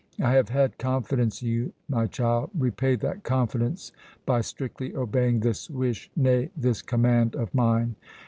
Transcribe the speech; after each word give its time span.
I 0.19 0.31
have 0.31 0.49
had 0.49 0.79
confidence 0.79 1.43
in 1.43 1.49
you, 1.49 1.73
my 1.87 2.07
child; 2.07 2.49
repay 2.57 2.95
that 2.95 3.21
confidence 3.21 3.91
by 4.25 4.41
strictly 4.41 4.95
obeying 4.95 5.41
this 5.41 5.69
wish, 5.69 6.09
nay, 6.15 6.49
this 6.57 6.81
command, 6.81 7.35
of 7.35 7.53
mine! 7.53 7.95